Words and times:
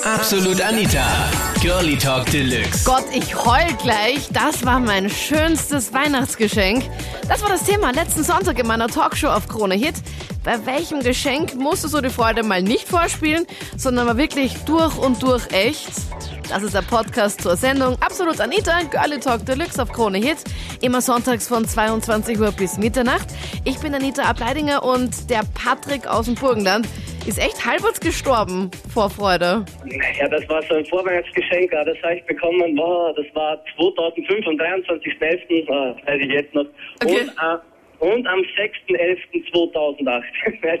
Absolut 0.00 0.60
Anita. 0.60 1.04
Girlie 1.60 1.96
Talk 1.96 2.26
Deluxe. 2.30 2.84
Gott, 2.84 3.04
ich 3.12 3.36
heul 3.36 3.72
gleich. 3.82 4.28
Das 4.32 4.64
war 4.64 4.80
mein 4.80 5.10
schönstes 5.10 5.92
Weihnachtsgeschenk. 5.92 6.84
Das 7.28 7.42
war 7.42 7.50
das 7.50 7.64
Thema 7.64 7.92
letzten 7.92 8.24
Sonntag 8.24 8.58
in 8.58 8.66
meiner 8.66 8.88
Talkshow 8.88 9.28
auf 9.28 9.46
Krone 9.48 9.74
Hit. 9.74 9.94
Bei 10.44 10.64
welchem 10.66 11.00
Geschenk 11.00 11.54
musstest 11.54 11.94
du 11.94 12.00
die 12.00 12.10
Freude 12.10 12.42
mal 12.42 12.62
nicht 12.62 12.88
vorspielen, 12.88 13.46
sondern 13.76 14.06
mal 14.06 14.16
wirklich 14.16 14.56
durch 14.64 14.96
und 14.96 15.22
durch 15.22 15.46
echt? 15.52 15.92
Das 16.48 16.62
ist 16.62 16.74
der 16.74 16.82
Podcast 16.82 17.40
zur 17.42 17.56
Sendung 17.56 17.96
Absolut 18.02 18.40
Anita, 18.40 18.80
Girlie 18.90 19.20
Talk 19.20 19.46
Deluxe 19.46 19.80
auf 19.80 19.92
Krone 19.92 20.18
Hit. 20.18 20.38
Immer 20.80 21.00
sonntags 21.00 21.46
von 21.46 21.66
22 21.68 22.40
Uhr 22.40 22.50
bis 22.50 22.76
Mitternacht. 22.76 23.28
Ich 23.64 23.78
bin 23.78 23.94
Anita 23.94 24.24
Ableidinger 24.24 24.82
und 24.82 25.30
der 25.30 25.42
Patrick 25.54 26.06
aus 26.08 26.26
dem 26.26 26.34
Burgenland 26.34 26.88
ist 27.26 27.38
echt 27.38 27.64
halbwegs 27.64 28.00
gestorben 28.00 28.70
vor 28.92 29.10
Freude. 29.10 29.64
Ja, 30.18 30.28
das 30.28 30.48
war 30.48 30.62
so 30.62 30.74
ein 30.74 30.84
Vorweihnachtsgeschenk, 30.86 31.72
ja, 31.72 31.84
das 31.84 31.96
habe 32.02 32.16
ich 32.16 32.24
bekommen, 32.24 32.74
boah, 32.74 33.14
das 33.14 33.26
war 33.34 33.58
2005 33.76 34.46
am 34.46 34.54
23.11., 34.54 35.70
ah, 35.70 35.96
weiß 36.06 36.20
ich 36.20 36.30
jetzt 36.30 36.54
noch. 36.54 36.66
Okay. 37.02 37.20
Und, 37.20 37.28
äh, 37.28 37.71
und 38.02 38.26
am 38.26 38.40
6.11.2008. 38.40 40.22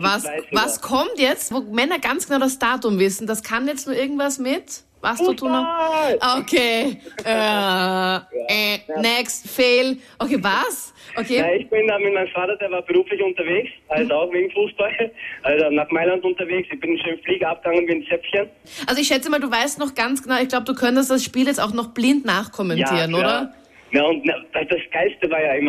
Was, 0.00 0.26
was 0.50 0.80
kommt 0.80 1.18
jetzt, 1.18 1.54
wo 1.54 1.60
Männer 1.60 2.00
ganz 2.00 2.26
genau 2.26 2.40
das 2.40 2.58
Datum 2.58 2.98
wissen? 2.98 3.26
Das 3.28 3.42
kann 3.44 3.68
jetzt 3.68 3.86
nur 3.86 3.96
irgendwas 3.96 4.38
mit? 4.38 4.82
Was 5.00 5.18
du 5.18 5.32
tun 5.32 5.50
Fußball! 5.50 6.18
Okay. 6.40 6.96
Äh, 7.24 8.16
äh, 8.48 8.78
next, 9.00 9.48
fail. 9.48 9.96
Okay, 10.18 10.38
was? 10.42 10.92
Ja, 11.14 11.20
Okay. 11.20 11.58
ich 11.60 11.68
bin 11.70 11.86
da 11.86 11.98
mit 11.98 12.12
meinem 12.12 12.28
Vater, 12.28 12.56
der 12.56 12.70
war 12.70 12.82
beruflich 12.82 13.22
unterwegs, 13.22 13.70
also 13.88 14.12
auch 14.14 14.32
wegen 14.32 14.50
Fußball, 14.50 15.12
also 15.44 15.70
nach 15.70 15.88
Mailand 15.90 16.24
unterwegs. 16.24 16.68
Ich 16.72 16.80
bin 16.80 16.98
schön 16.98 17.18
Flieger 17.22 17.50
abgegangen 17.50 17.86
wie 17.86 17.92
ein 17.92 18.06
Zäpfchen. 18.08 18.48
Also 18.86 19.00
ich 19.00 19.06
schätze 19.06 19.30
mal, 19.30 19.38
du 19.38 19.50
weißt 19.50 19.78
noch 19.78 19.94
ganz 19.94 20.22
genau, 20.22 20.40
ich 20.40 20.48
glaube, 20.48 20.64
du 20.64 20.74
könntest 20.74 21.10
das 21.10 21.22
Spiel 21.22 21.46
jetzt 21.46 21.60
auch 21.60 21.72
noch 21.72 21.88
blind 21.94 22.24
nachkommentieren, 22.24 23.12
klar. 23.12 23.20
oder? 23.20 23.54
Ja, 23.92 24.04
und 24.04 24.26
das 24.26 24.80
Geilste 24.90 25.30
war 25.30 25.40
ja, 25.42 25.54
ich 25.54 25.62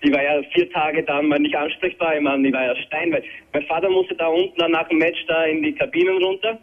ich 0.00 0.12
war 0.12 0.22
ja 0.22 0.40
vier 0.54 0.70
Tage 0.70 1.02
da 1.02 1.20
mal 1.22 1.38
nicht 1.38 1.56
ansprechbar, 1.56 2.14
ich 2.16 2.20
mein, 2.22 2.44
ich 2.44 2.52
war 2.52 2.64
ja 2.66 2.76
steinweit. 2.76 3.24
Mein 3.52 3.64
Vater 3.64 3.90
musste 3.90 4.14
da 4.14 4.28
unten 4.28 4.56
dann 4.58 4.70
nach 4.72 4.88
dem 4.88 4.98
Match 4.98 5.18
da 5.26 5.44
in 5.44 5.62
die 5.62 5.72
Kabinen 5.74 6.22
runter. 6.22 6.58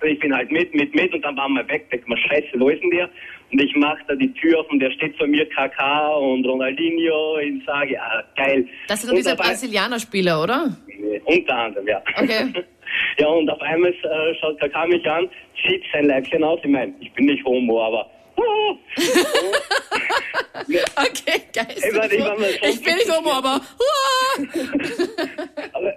Und 0.00 0.08
ich 0.08 0.18
bin 0.20 0.32
halt 0.34 0.50
mit, 0.52 0.72
mit, 0.74 0.94
mit 0.94 1.12
und 1.12 1.22
dann 1.22 1.36
war 1.36 1.48
mein 1.48 1.66
Backpack, 1.66 2.06
mal 2.06 2.16
scheiße, 2.18 2.48
wo 2.58 2.68
ist 2.68 2.80
denn 2.82 2.90
der? 2.90 3.10
Und 3.50 3.60
ich 3.60 3.74
mach 3.74 3.96
da 4.06 4.14
die 4.14 4.32
Tür 4.34 4.60
auf 4.60 4.70
und 4.70 4.78
der 4.78 4.92
steht 4.92 5.16
vor 5.16 5.26
mir 5.26 5.44
KK 5.48 6.14
und 6.18 6.46
Ronaldinho. 6.46 7.38
Ich 7.38 7.64
sage, 7.66 7.94
ja, 7.94 8.22
geil. 8.36 8.64
Das 8.86 9.00
sind 9.00 9.08
doch 9.08 9.14
Und 9.14 9.18
diese 9.18 9.32
auf 9.32 9.40
ein- 9.40 9.46
Brasilianer-Spieler, 9.48 10.42
oder? 10.42 10.76
Unter 11.24 11.56
anderem, 11.56 11.88
ja. 11.88 12.00
Okay. 12.16 12.52
ja, 13.18 13.26
und 13.26 13.50
auf 13.50 13.60
einmal 13.60 13.90
äh, 13.90 14.34
schaut 14.40 14.60
KK 14.60 14.86
mich 14.86 15.04
an, 15.10 15.28
zieht 15.66 15.82
sein 15.92 16.04
Leibchen 16.06 16.44
aus. 16.44 16.60
Ich 16.62 16.70
meine, 16.70 16.94
ich 17.00 17.12
bin 17.12 17.26
nicht 17.26 17.44
homo, 17.44 17.82
aber... 17.82 18.08
Okay, 20.68 21.42
geil. 21.52 21.66
Ich 21.76 21.84
Ich 21.84 22.82
bin 22.82 22.96
nicht 22.96 23.10
homo, 23.10 23.30
aber... 23.30 23.60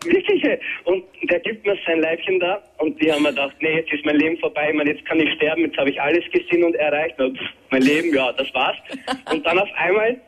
Wirklich, 0.05 0.59
und 0.85 1.03
der 1.23 1.39
gibt 1.39 1.65
mir 1.65 1.77
sein 1.85 1.99
Leibchen 1.99 2.39
da 2.39 2.61
und 2.77 3.01
die 3.01 3.11
haben 3.11 3.23
mir 3.23 3.29
gedacht, 3.29 3.55
nee, 3.59 3.75
jetzt 3.75 3.91
ist 3.91 4.05
mein 4.05 4.17
Leben 4.17 4.37
vorbei, 4.37 4.71
meine, 4.73 4.91
jetzt 4.91 5.05
kann 5.05 5.19
ich 5.19 5.33
sterben, 5.33 5.63
jetzt 5.63 5.77
habe 5.77 5.89
ich 5.89 6.01
alles 6.01 6.23
gesehen 6.31 6.63
und 6.63 6.75
erreicht. 6.75 7.19
Und 7.19 7.37
pff, 7.37 7.49
mein 7.69 7.81
Leben, 7.81 8.13
ja, 8.13 8.31
das 8.33 8.53
war's. 8.53 8.77
Und 9.31 9.45
dann 9.45 9.59
auf 9.59 9.69
einmal 9.75 10.19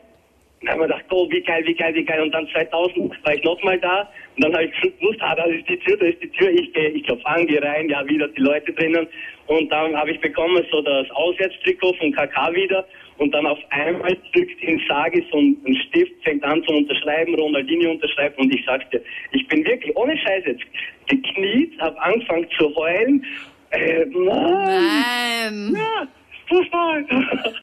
haben 0.68 0.80
wir 0.80 0.86
gedacht, 0.86 1.04
oh, 1.10 1.28
wie 1.30 1.42
geil, 1.42 1.62
wie 1.66 1.74
geil, 1.74 1.94
wie 1.94 2.04
geil. 2.04 2.22
Und 2.22 2.32
dann 2.32 2.48
2000 2.48 3.24
war 3.24 3.34
ich 3.34 3.42
nochmal 3.42 3.78
da 3.78 4.08
und 4.36 4.44
dann 4.44 4.54
habe 4.54 4.64
ich 4.64 4.98
gewusst, 4.98 5.20
ah, 5.20 5.34
da 5.34 5.44
ist 5.44 5.68
die 5.68 5.78
Tür, 5.78 5.96
da 5.96 6.06
ist 6.06 6.22
die 6.22 6.30
Tür. 6.30 6.50
Ich 6.50 6.72
gehe, 6.72 6.88
ich 6.88 7.04
klopfe 7.04 7.26
an, 7.26 7.46
gehe 7.46 7.62
rein, 7.62 7.88
ja, 7.88 8.06
wieder 8.06 8.28
die 8.28 8.40
Leute 8.40 8.72
drinnen. 8.72 9.06
Und 9.46 9.70
dann 9.70 9.96
habe 9.96 10.10
ich 10.10 10.20
bekommen 10.20 10.64
so 10.70 10.80
das 10.82 11.10
Auswärtstrikot 11.10 11.94
von 11.94 12.12
KK 12.12 12.54
wieder. 12.54 12.86
Und 13.18 13.32
dann 13.32 13.46
auf 13.46 13.58
einmal 13.70 14.16
drückt 14.32 14.62
Insagi 14.62 15.24
so 15.30 15.38
ein 15.38 15.56
ein 15.66 15.76
Stift, 15.88 16.12
fängt 16.24 16.42
an 16.44 16.62
zu 16.64 16.72
unterschreiben, 16.72 17.34
Ronaldinho 17.34 17.92
unterschreibt. 17.92 18.38
Und 18.38 18.52
ich 18.52 18.64
dir, 18.64 19.02
ich 19.32 19.46
bin 19.48 19.64
wirklich, 19.64 19.94
ohne 19.96 20.16
Scheiß 20.18 20.44
jetzt, 20.46 20.64
gekniet, 21.06 21.80
habe 21.80 22.00
angefangen 22.00 22.48
zu 22.58 22.74
heulen. 22.74 23.24
Äh, 23.70 24.06
nein! 24.06 25.72
Nein. 25.72 25.76
Ja, 25.76 26.08
Fußball! 26.48 27.04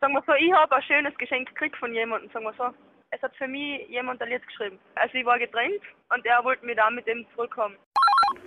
Sagen 0.00 0.14
wir 0.14 0.22
so, 0.26 0.32
ich 0.34 0.52
habe 0.52 0.74
ein 0.74 0.82
schönes 0.82 1.16
Geschenk 1.16 1.48
gekriegt 1.50 1.76
von 1.76 1.94
jemandem, 1.94 2.28
sagen 2.32 2.44
wir 2.44 2.54
so. 2.58 2.64
Es 3.12 3.22
hat 3.22 3.36
für 3.36 3.46
mich 3.46 3.86
jemand 3.88 4.20
ein 4.20 4.30
Lied 4.30 4.44
geschrieben. 4.44 4.78
Also 4.96 5.16
ich 5.16 5.24
war 5.24 5.38
getrennt 5.38 5.80
und 6.12 6.26
er 6.26 6.42
wollte 6.42 6.66
mich 6.66 6.76
dann 6.76 6.96
mit 6.96 7.06
dem 7.06 7.24
zurückkommen. 7.36 7.76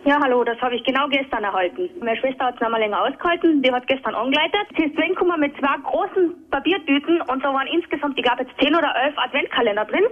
Ja, 0.03 0.19
hallo, 0.22 0.44
das 0.44 0.59
habe 0.62 0.75
ich 0.75 0.84
genau 0.84 1.07
gestern 1.09 1.44
erhalten. 1.44 1.90
Meine 2.00 2.18
Schwester 2.18 2.46
hat 2.46 2.56
es 2.56 2.62
einmal 2.62 2.79
länger 2.79 3.01
ausgehalten, 3.01 3.62
die 3.63 3.72
hat 3.72 3.88
gestern 3.88 4.13
angeleitet. 4.13 4.68
Sie 4.78 4.85
ist 4.85 4.97
reingekommen 5.00 5.40
mit 5.40 5.56
zwei 5.57 5.75
großen 5.84 6.50
Papiertüten 6.51 7.22
und 7.22 7.44
da 7.44 7.53
waren 7.53 7.68
insgesamt, 7.68 8.18
ich 8.18 8.24
glaube 8.24 8.44
jetzt 8.44 8.53
10 8.62 8.75
oder 8.75 8.94
11 9.03 9.18
Adventkalender 9.18 9.85
drin. 9.85 10.03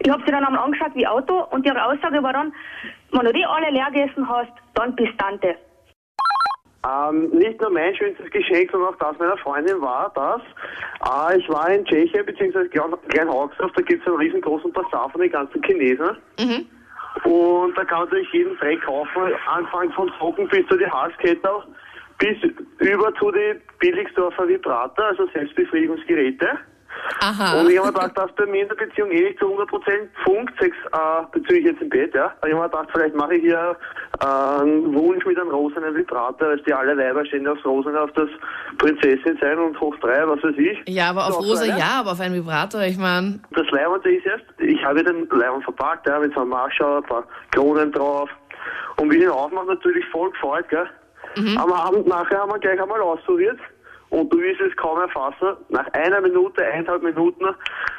Ich 0.00 0.10
habe 0.10 0.22
sie 0.26 0.32
dann 0.32 0.44
einmal 0.44 0.64
angeschaut 0.64 0.90
wie 0.94 1.06
Auto 1.06 1.44
und 1.50 1.64
ihre 1.66 1.84
Aussage 1.84 2.22
war 2.22 2.32
dann, 2.32 2.52
wenn 3.12 3.24
du 3.26 3.32
die 3.32 3.44
alle 3.44 3.70
leer 3.70 3.88
gegessen 3.92 4.28
hast, 4.28 4.50
dann 4.74 4.94
bist 4.96 5.12
Tante. 5.18 5.54
Ähm, 6.86 7.30
nicht 7.30 7.60
nur 7.60 7.70
mein 7.70 7.94
schönstes 7.96 8.30
Geschenk, 8.30 8.70
sondern 8.70 8.94
auch 8.94 8.98
das 8.98 9.18
meiner 9.18 9.36
Freundin 9.38 9.80
war 9.80 10.10
das. 10.14 10.40
Äh, 11.32 11.38
ich 11.38 11.48
war 11.48 11.68
in 11.70 11.84
Tschechien 11.84 12.24
bzw. 12.24 12.68
Klein- 12.68 12.94
Kleinhaugsdorf, 13.08 13.72
da 13.72 13.82
gibt 13.82 14.02
es 14.02 14.06
einen 14.08 14.16
riesengroßen 14.18 14.72
Bazar 14.72 15.10
von 15.10 15.20
den 15.20 15.30
ganzen 15.30 15.62
Chinesen. 15.64 16.16
Und 17.24 17.76
da 17.76 17.84
kannst 17.84 18.12
du 18.12 18.16
dich 18.16 18.32
jeden 18.32 18.56
Dreck 18.58 18.82
kaufen, 18.82 19.34
anfangen 19.46 19.92
von 19.92 20.12
Socken 20.18 20.48
bis 20.48 20.66
zu 20.66 20.76
die 20.76 20.86
Halskette, 20.86 21.48
bis 22.18 22.36
über 22.78 23.14
zu 23.14 23.30
die 23.32 23.54
Billigsdorfer 23.78 24.48
Vibrator, 24.48 25.06
also 25.06 25.26
Selbstbefriedigungsgeräte. 25.32 26.58
Aha. 27.20 27.60
Und 27.60 27.70
ich 27.70 27.78
habe 27.78 27.88
mir 27.88 27.92
gedacht, 27.92 28.18
dass 28.18 28.32
bei 28.32 28.46
mir 28.46 28.62
in 28.62 28.68
der 28.68 28.76
Beziehung 28.76 29.10
eh 29.10 29.22
nicht 29.22 29.38
zu 29.38 29.46
100% 29.46 29.68
funkt, 30.24 30.52
sechs, 30.60 30.76
äh, 30.92 31.22
bezüglich 31.32 31.64
jetzt 31.64 31.82
im 31.82 31.88
Bett, 31.88 32.14
ja. 32.14 32.32
Ich 32.44 32.52
habe 32.52 32.62
mir 32.62 32.68
gedacht, 32.68 32.88
vielleicht 32.92 33.14
mache 33.14 33.34
ich 33.34 33.42
hier 33.42 33.76
äh, 34.20 34.60
einen 34.60 34.94
Wunsch 34.94 35.24
mit 35.24 35.38
einem 35.38 35.50
rosenen 35.50 35.94
Vibrator, 35.94 36.48
weil 36.48 36.60
die 36.62 36.72
alle 36.72 36.96
Weiber 36.96 37.24
stehen 37.26 37.46
aufs 37.48 37.64
Rosen, 37.64 37.96
auf 37.96 38.12
das 38.12 38.28
Prinzessin 38.78 39.38
sein 39.40 39.58
und 39.58 39.80
hoch 39.80 39.96
drei, 40.00 40.26
was 40.28 40.42
weiß 40.42 40.56
ich. 40.58 40.78
Ja, 40.88 41.10
aber 41.10 41.26
auf 41.26 41.38
Rosa 41.38 41.64
ja, 41.64 42.00
aber 42.00 42.12
auf 42.12 42.20
einen 42.20 42.34
Vibrator, 42.34 42.82
ich 42.82 42.98
meine... 42.98 43.40
Das 43.52 43.66
Leibwand 43.70 44.04
ist 44.06 44.26
erst, 44.26 44.44
ich 44.58 44.84
habe 44.84 45.02
den 45.02 45.28
Leibwand 45.30 45.64
verpackt, 45.64 46.06
ja, 46.06 46.18
mit 46.18 46.34
so 46.34 46.40
einem 46.40 46.50
Marschall, 46.50 46.98
ein 46.98 47.04
paar 47.04 47.24
Kronen 47.52 47.92
drauf. 47.92 48.28
Und 48.98 49.10
wie 49.10 49.16
ich 49.16 49.22
ihn 49.22 49.30
aufmache, 49.30 49.66
natürlich 49.66 50.04
voll 50.06 50.30
gefällt, 50.30 50.68
gell. 50.68 50.88
Am 51.58 51.70
Abend 51.70 52.06
nachher 52.06 52.40
haben 52.40 52.50
wir 52.50 52.58
gleich 52.58 52.80
einmal 52.80 53.00
ausprobiert. 53.02 53.58
Und 54.10 54.32
du 54.32 54.38
wirst 54.38 54.60
es 54.60 54.76
kaum 54.76 55.00
erfassen. 55.00 55.56
Nach 55.68 55.86
einer 55.92 56.20
Minute, 56.20 56.64
eineinhalb 56.64 57.02
Minuten 57.02 57.46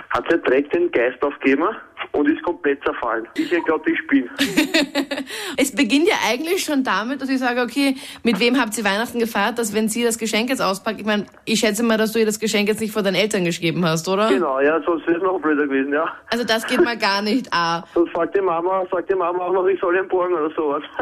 hat 0.09 0.31
der 0.31 0.38
Dreck 0.40 0.69
den 0.72 0.91
Geist 0.91 1.22
aufgegeben 1.22 1.75
und 2.17 2.28
ist 2.28 2.41
komplett 2.44 2.83
zerfallen. 2.83 3.28
Ich 3.35 3.45
hätte 3.45 3.57
geglaubt, 3.57 3.88
ich 3.88 3.97
spiele. 4.00 4.29
Es 5.57 5.73
beginnt 5.73 6.07
ja 6.07 6.16
eigentlich 6.28 6.63
schon 6.63 6.83
damit, 6.83 7.22
dass 7.22 7.29
ich 7.29 7.39
sage, 7.39 7.61
okay, 7.61 7.95
mit 8.23 8.39
wem 8.39 8.59
habt 8.59 8.78
ihr 8.78 8.83
Weihnachten 8.83 9.19
gefeiert, 9.19 9.57
dass 9.59 9.73
wenn 9.73 9.89
sie 9.89 10.03
das 10.03 10.17
Geschenk 10.17 10.50
jetzt 10.50 10.61
auspackt, 10.61 11.00
ich 11.00 11.06
meine, 11.06 11.25
ich 11.45 11.59
schätze 11.59 11.83
mal, 11.83 11.97
dass 11.97 12.13
du 12.13 12.19
ihr 12.19 12.25
das 12.25 12.39
Geschenk 12.39 12.67
jetzt 12.67 12.79
nicht 12.79 12.94
vor 12.94 13.03
deinen 13.03 13.16
Eltern 13.16 13.44
geschrieben 13.44 13.85
hast, 13.85 14.07
oder? 14.07 14.29
Genau, 14.29 14.59
ja, 14.59 14.81
sonst 14.83 15.06
wäre 15.07 15.17
es 15.17 15.23
noch 15.23 15.39
blöder 15.39 15.67
gewesen, 15.67 15.94
ja. 15.94 16.07
Also 16.31 16.44
das 16.44 16.66
geht 16.66 16.83
mal 16.83 16.97
gar 16.97 17.22
nicht, 17.22 17.47
ah. 17.51 17.83
Sonst 17.94 18.13
sagt 18.16 18.35
die 18.35 18.41
Mama, 18.41 18.85
sagt 18.91 19.09
die 19.09 19.16
Mama 19.16 19.39
auch 19.39 19.53
noch, 19.53 19.66
ich 19.67 19.79
soll 19.79 19.95
ihn 19.95 20.07
borgen 20.07 20.33
oder 20.35 20.53
sowas. 20.56 20.83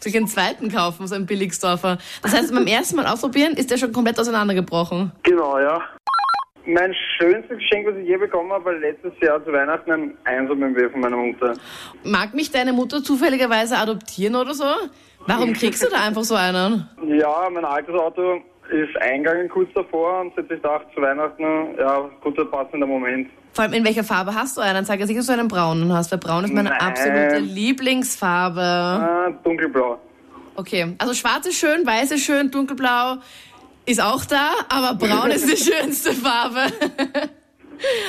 Soll 0.00 0.10
ich 0.10 0.16
einen 0.16 0.28
zweiten 0.28 0.70
kaufen, 0.70 1.06
so 1.06 1.14
einen 1.14 1.26
Billigsdorfer? 1.26 1.98
Das 2.22 2.34
heißt, 2.34 2.52
beim 2.52 2.66
ersten 2.66 2.96
Mal 2.96 3.06
ausprobieren 3.06 3.54
ist 3.54 3.70
der 3.70 3.76
schon 3.76 3.92
komplett 3.92 4.18
auseinandergebrochen. 4.18 5.12
genau, 5.22 5.58
ja. 5.58 5.82
Mein 6.66 6.92
schönstes 7.16 7.58
Geschenk, 7.58 7.86
was 7.86 7.96
ich 7.96 8.08
je 8.08 8.16
bekommen 8.16 8.50
habe, 8.50 8.64
war 8.64 8.72
letztes 8.72 9.12
Jahr 9.20 9.42
zu 9.44 9.52
Weihnachten 9.52 9.90
ein 9.92 10.18
Einser-BMW 10.24 10.88
von 10.90 11.00
meiner 11.00 11.16
Mutter. 11.16 11.54
Mag 12.02 12.34
mich 12.34 12.50
deine 12.50 12.72
Mutter 12.72 13.04
zufälligerweise 13.04 13.76
adoptieren 13.76 14.34
oder 14.34 14.52
so? 14.52 14.64
Warum 15.26 15.52
kriegst 15.52 15.84
du 15.84 15.88
da 15.88 16.04
einfach 16.04 16.24
so 16.24 16.34
einen? 16.34 16.88
Ja, 17.06 17.48
mein 17.52 17.64
altes 17.64 17.94
Auto 17.94 18.40
ist 18.68 19.00
eingegangen 19.00 19.48
kurz 19.48 19.68
davor 19.74 20.22
und 20.22 20.36
jetzt 20.36 20.50
ich 20.50 20.60
dachte 20.60 20.86
zu 20.92 21.00
Weihnachten, 21.00 21.78
ja, 21.78 22.10
guter 22.20 22.44
passender 22.46 22.86
Moment. 22.86 23.28
Vor 23.52 23.64
allem, 23.64 23.74
in 23.74 23.84
welcher 23.84 24.02
Farbe 24.02 24.34
hast 24.34 24.56
du 24.56 24.60
einen? 24.60 24.84
Sag 24.84 24.98
jetzt 24.98 25.08
nicht, 25.08 25.20
dass 25.20 25.26
du 25.26 25.32
einen 25.34 25.48
braunen 25.48 25.92
hast, 25.92 26.10
weil 26.10 26.18
braun 26.18 26.44
ist 26.44 26.52
meine 26.52 26.70
Nein. 26.70 26.80
absolute 26.80 27.38
Lieblingsfarbe. 27.38 28.60
Ah, 28.60 29.30
dunkelblau. 29.44 30.00
Okay, 30.56 30.94
also 30.98 31.14
schwarz 31.14 31.46
ist 31.46 31.58
schön, 31.58 31.86
weiß 31.86 32.10
ist 32.10 32.24
schön, 32.24 32.50
dunkelblau 32.50 33.18
ist 33.86 34.02
auch 34.02 34.24
da, 34.24 34.50
aber 34.68 34.94
braun 34.98 35.30
ist 35.30 35.50
die 35.50 35.56
schönste 35.72 36.12
Farbe. 36.12 36.72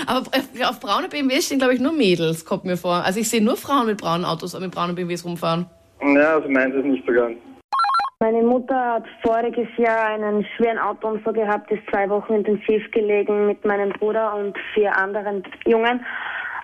aber 0.08 0.26
äh, 0.34 0.66
auf 0.66 0.80
braune 0.80 1.08
BMWs 1.08 1.46
stehen, 1.46 1.60
glaube 1.60 1.76
ich, 1.76 1.80
nur 1.80 1.94
Mädels, 1.94 2.46
kommt 2.46 2.66
mir 2.66 2.78
vor. 2.78 3.04
Also 3.06 3.20
ich 3.20 3.30
sehe 3.30 3.44
nur 3.44 3.58
Frauen 3.58 3.86
mit 3.86 3.98
braunen 3.98 4.26
Autos, 4.26 4.60
mit 4.60 4.72
braunen 4.72 4.96
BMWs 4.96 5.24
rumfahren. 5.24 5.68
Ja, 6.02 6.36
also 6.36 6.50
meins 6.50 6.76
ist 6.76 6.86
nicht 6.86 7.06
so 7.08 7.14
ganz. 7.14 7.38
Meine 8.20 8.42
Mutter 8.42 8.94
hat 8.94 9.04
voriges 9.24 9.68
Jahr 9.78 10.08
einen 10.08 10.44
schweren 10.56 10.80
Autounfall 10.80 11.34
gehabt, 11.34 11.72
ist 11.72 11.84
zwei 11.92 12.10
Wochen 12.10 12.34
intensiv 12.34 12.90
gelegen 12.92 13.46
mit 13.46 13.64
meinem 13.64 13.92
Bruder 13.92 14.34
und 14.34 14.58
vier 14.74 14.96
anderen 14.98 15.44
Jungen. 15.68 16.04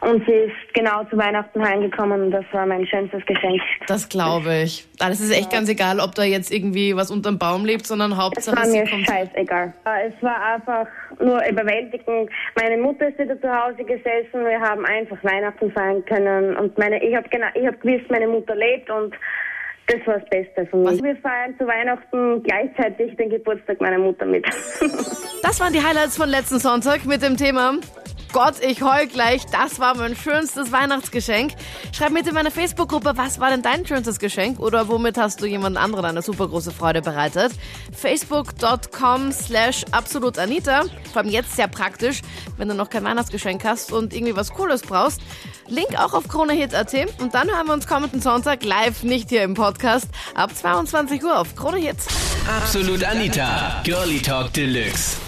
Und 0.02 0.26
sie 0.26 0.34
ist 0.34 0.74
genau 0.74 1.04
zu 1.06 1.18
Weihnachten 1.18 1.64
heimgekommen 1.64 2.24
und 2.24 2.32
das 2.32 2.46
war 2.52 2.66
mein 2.66 2.86
schönstes 2.86 3.26
Geschenk. 3.26 3.62
Das 3.88 4.10
glaube 4.10 4.64
ich. 4.64 4.86
Ah, 5.00 5.10
Das 5.10 5.20
ist 5.20 5.32
echt 5.32 5.52
ganz 5.52 5.70
egal, 5.70 6.00
ob 6.00 6.16
da 6.16 6.24
jetzt 6.24 6.52
irgendwie 6.52 6.96
was 6.96 7.12
unterm 7.12 7.38
Baum 7.38 7.66
lebt, 7.66 7.86
sondern 7.86 8.12
Es 8.12 8.18
Hauptsache 8.18 8.58
war 8.58 8.66
sie 8.66 8.80
mir 8.80 8.88
scheißegal. 8.88 9.74
Äh, 9.86 10.10
Es 10.10 10.24
war 10.24 10.42
einfach 10.56 10.88
nur 11.20 11.42
überwältigend. 11.48 12.30
Meine 12.60 12.78
Mutter 12.82 13.08
ist 13.10 13.20
wieder 13.20 13.40
zu 13.40 13.48
Hause 13.50 13.84
gesessen. 13.84 14.46
Wir 14.46 14.60
haben 14.60 14.86
einfach 14.86 15.18
Weihnachten 15.24 15.72
feiern 15.72 16.04
können. 16.06 16.58
Und 16.58 16.78
meine, 16.78 17.02
ich 17.04 17.16
habe 17.16 17.28
genau, 17.30 17.48
ich 17.54 17.66
habe 17.66 17.78
gewusst, 17.78 18.10
meine 18.10 18.28
Mutter 18.28 18.56
lebt 18.56 18.90
und 18.90 19.14
das 19.88 20.00
war 20.08 20.18
das 20.20 20.30
Beste 20.30 20.66
von 20.68 20.84
mir. 20.84 20.92
Wir 21.04 21.16
feiern 21.18 21.56
zu 21.58 21.68
Weihnachten 21.68 22.42
gleichzeitig 22.44 23.16
den 23.18 23.30
Geburtstag 23.30 23.82
meiner 23.82 23.98
Mutter 24.00 24.26
mit. 24.26 24.46
Das 25.44 25.60
waren 25.60 25.74
die 25.74 25.84
Highlights 25.84 26.16
von 26.16 26.30
letzten 26.30 26.58
Sonntag 26.58 27.04
mit 27.06 27.22
dem 27.22 27.36
Thema 27.36 27.74
Gott, 28.34 28.56
ich 28.62 28.82
heul 28.82 29.06
gleich. 29.06 29.46
Das 29.46 29.80
war 29.80 29.96
mein 29.96 30.16
schönstes 30.16 30.72
Weihnachtsgeschenk. 30.72 31.54
Schreib 31.96 32.12
mit 32.12 32.28
in 32.28 32.34
meine 32.34 32.50
Facebook-Gruppe, 32.50 33.14
was 33.16 33.40
war 33.40 33.52
denn 33.52 33.62
dein 33.62 33.86
schönstes 33.86 34.18
Geschenk 34.18 34.60
oder 34.60 34.88
womit 34.88 35.20
hast 35.20 35.40
du 35.40 35.46
jemand 35.46 35.78
anderen 35.78 36.04
eine 36.04 36.24
super 36.24 36.48
große 36.48 36.72
Freude 36.72 37.04
bereitet? 37.04 37.54
Facebook.com 37.92 39.32
slash 39.32 39.86
absolutanita. 39.92 40.86
Vor 41.12 41.22
allem 41.22 41.30
jetzt 41.30 41.56
sehr 41.56 41.68
praktisch, 41.68 42.22
wenn 42.58 42.68
du 42.68 42.74
noch 42.74 42.90
kein 42.90 43.04
Weihnachtsgeschenk 43.04 43.64
hast 43.64 43.92
und 43.92 44.14
irgendwie 44.16 44.36
was 44.36 44.52
Cooles 44.52 44.82
brauchst. 44.82 45.22
Link 45.68 45.96
auch 45.98 46.14
auf 46.14 46.28
KroneHit.at 46.28 47.22
und 47.22 47.36
dann 47.36 47.48
hören 47.50 47.68
wir 47.68 47.74
uns 47.74 47.86
kommenden 47.86 48.20
Sonntag 48.20 48.64
live, 48.64 49.04
nicht 49.04 49.30
hier 49.30 49.44
im 49.44 49.54
Podcast, 49.54 50.08
ab 50.34 50.56
22 50.56 51.24
Uhr 51.24 51.38
auf 51.38 51.56
Krone 51.56 51.78
Hit. 51.78 51.98
Absolut 52.48 53.04
Anita. 53.04 53.82
Girlie 53.84 54.20
Talk 54.20 54.52
Deluxe. 54.54 55.23